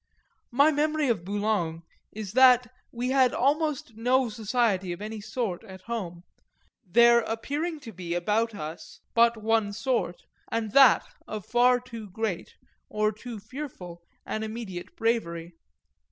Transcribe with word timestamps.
My 0.51 0.71
memory 0.71 1.09
of 1.09 1.23
Boulogne 1.23 1.83
is 2.11 2.31
that 2.33 2.65
we 2.91 3.09
had 3.09 3.35
almost 3.35 3.95
no 3.95 4.29
society 4.29 4.91
of 4.91 4.99
any 4.99 5.21
sort 5.21 5.63
at 5.63 5.81
home 5.83 6.23
there 6.83 7.19
appearing 7.19 7.79
to 7.81 7.91
be 7.91 8.15
about 8.15 8.55
us 8.55 8.99
but 9.13 9.37
one 9.37 9.71
sort, 9.73 10.23
and 10.51 10.71
that 10.71 11.05
of 11.27 11.45
far 11.45 11.79
too 11.79 12.09
great, 12.09 12.55
or 12.89 13.11
too 13.11 13.37
fearful, 13.39 14.01
an 14.25 14.41
immediate 14.41 14.95
bravery. 14.95 15.53